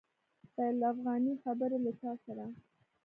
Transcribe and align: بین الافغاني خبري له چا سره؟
بین 0.53 0.73
الافغاني 0.77 1.33
خبري 1.43 1.77
له 1.85 1.91
چا 1.99 2.11
سره؟ 2.23 2.45